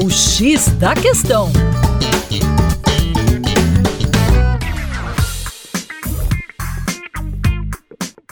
O 0.00 0.08
X 0.08 0.68
da 0.78 0.94
Questão. 0.94 1.50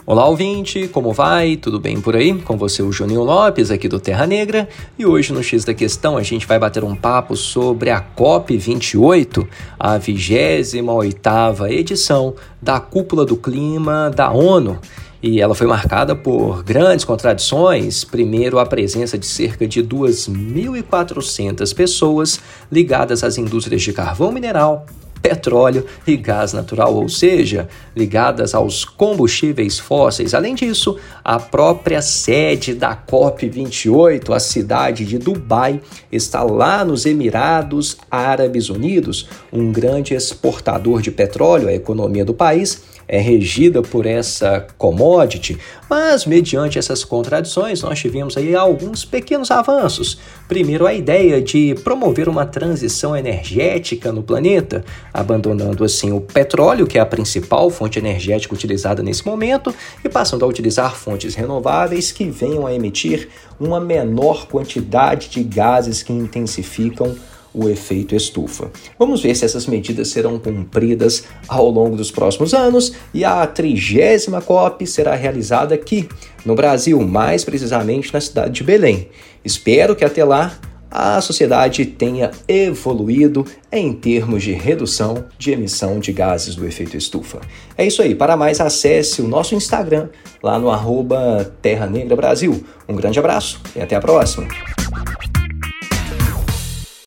Olá, 0.07 0.25
ouvinte, 0.29 0.87
como 0.87 1.13
vai? 1.13 1.57
Tudo 1.57 1.81
bem 1.81 2.01
por 2.01 2.15
aí? 2.15 2.33
Com 2.41 2.57
você, 2.57 2.85
o 2.85 2.93
Juninho 2.93 3.25
Lopes, 3.25 3.73
aqui 3.73 3.89
do 3.89 3.99
Terra 3.99 4.29
Negra. 4.29 4.69
E 4.97 5.05
hoje 5.05 5.33
no 5.33 5.43
X 5.43 5.65
da 5.65 5.75
Questão 5.75 6.17
a 6.17 6.23
gente 6.23 6.47
vai 6.47 6.61
bater 6.61 6.85
um 6.85 6.95
papo 6.95 7.35
sobre 7.35 7.91
a 7.91 8.01
COP28, 8.01 9.45
a 9.77 9.99
28ª 9.99 11.69
edição 11.69 12.37
da 12.63 12.79
Cúpula 12.79 13.27
do 13.27 13.37
Clima 13.37 14.09
da 14.09 14.31
ONU. 14.31 14.79
E 15.27 15.41
ela 15.41 15.57
foi 15.57 15.67
marcada 15.67 16.15
por 16.15 16.63
grandes 16.63 17.05
contradições. 17.05 18.05
Primeiro, 18.05 18.61
a 18.61 18.65
presença 18.65 19.19
de 19.19 19.27
cerca 19.27 19.67
de 19.67 19.83
2.400 19.83 21.75
pessoas 21.75 22.39
ligadas 22.71 23.25
às 23.25 23.37
indústrias 23.37 23.83
de 23.83 23.93
carvão 23.93 24.31
mineral, 24.31 24.87
petróleo 25.27 25.85
e 26.07 26.17
gás 26.17 26.53
natural, 26.53 26.95
ou 26.95 27.09
seja, 27.09 27.69
ligadas 27.97 28.55
aos 28.55 28.85
combustíveis 28.85 29.77
fósseis. 29.77 30.35
Além 30.35 30.55
disso, 30.55 30.97
a 31.25 31.41
própria 31.41 32.01
sede 32.01 32.75
da 32.75 32.97
COP28, 32.97 34.33
a 34.33 34.39
cidade 34.39 35.05
de 35.05 35.19
Dubai, 35.19 35.81
está 36.13 36.45
lá 36.45 36.85
nos 36.85 37.07
Emirados 37.07 37.97
Árabes 38.09 38.69
Unidos, 38.69 39.29
um 39.53 39.73
grande 39.73 40.15
exportador 40.15 41.03
de 41.03 41.11
petróleo, 41.11 41.67
a 41.67 41.73
economia 41.73 42.25
do 42.25 42.33
país 42.33 42.85
é 43.09 43.19
regida 43.19 43.83
por 43.83 44.05
essa 44.05 44.67
commodity, 44.77 45.59
mas 45.89 46.27
mediante 46.27 46.79
essas 46.79 47.05
contradições 47.05 47.83
nós 47.83 47.99
tivemos 47.99 48.37
aí 48.37 48.55
alguns 48.55 49.05
pequenos 49.05 49.51
avanços. 49.51 50.19
Primeiro, 50.49 50.87
a 50.87 50.93
ideia 50.93 51.41
de 51.41 51.75
promover 51.85 52.29
uma 52.29 52.45
transição 52.45 53.17
energética 53.17 54.11
no 54.11 54.23
planeta, 54.23 54.85
abandonando 55.17 55.83
assim 55.83 56.13
o 56.13 56.21
petróleo, 56.21 56.87
que 56.87 56.99
é 56.99 57.01
a 57.01 57.07
principal 57.07 57.71
fonte 57.71 57.99
energética 57.99 58.55
utilizada 58.55 59.03
nesse 59.03 59.25
momento, 59.25 59.75
e 60.05 60.09
passando 60.09 60.45
a 60.45 60.49
utilizar 60.49 60.95
fontes 60.95 61.35
renováveis 61.35 62.13
que 62.13 62.25
venham 62.25 62.67
a 62.67 62.75
emitir 62.75 63.31
uma 63.59 63.81
menor 63.81 64.47
quantidade 64.47 65.31
de 65.31 65.43
gases 65.43 66.03
que 66.03 66.13
intensificam 66.13 67.17
o 67.55 67.71
efeito 67.71 68.15
estufa. 68.15 68.71
Vamos 68.99 69.23
ver 69.23 69.35
se 69.35 69.47
essas 69.47 69.67
medidas 69.67 70.09
serão 70.09 70.39
cumpridas 70.39 71.25
ao 71.49 71.71
longo 71.71 71.97
dos 71.97 72.11
próximos 72.11 72.53
anos 72.53 72.93
e 73.15 73.25
a 73.25 73.47
trigésima 73.47 74.43
COP 74.43 74.87
será 74.87 75.15
realizada 75.15 75.75
aqui 75.75 76.07
no 76.45 76.55
Brasil, 76.55 77.01
mais 77.01 77.43
precisamente 77.43 78.13
na 78.13 78.21
cidade 78.21 78.53
de 78.53 78.63
Belém. 78.63 79.09
Espero 79.43 79.97
que 79.97 80.05
até 80.05 80.23
lá 80.23 80.53
a 80.97 81.21
sociedade 81.21 81.85
tenha 81.85 82.31
evoluído 82.49 83.45
em 83.71 83.93
termos 83.93 84.43
de 84.43 84.53
redução 84.53 85.27
de 85.39 85.51
emissão 85.51 86.01
de 86.01 86.11
gases 86.11 86.55
do 86.55 86.67
efeito 86.67 86.97
estufa. 86.97 87.41
É 87.77 87.87
isso 87.87 88.01
aí. 88.01 88.15
Para 88.15 88.35
mais, 88.35 88.61
acesse 88.61 89.21
o 89.21 89.29
nosso 89.29 89.55
Instagram 89.55 90.09
lá 90.43 90.59
no 90.59 90.71
arroba 90.71 91.53
Terra 91.61 91.87
Negra 91.87 92.17
Brasil. 92.17 92.65
Um 92.89 92.97
grande 92.97 93.19
abraço 93.19 93.61
e 93.75 93.81
até 93.81 93.95
a 93.95 94.01
próxima. 94.01 94.49